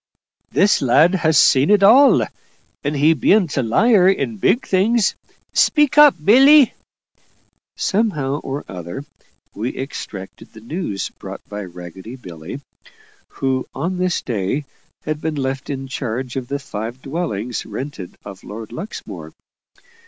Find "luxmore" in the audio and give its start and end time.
18.71-19.33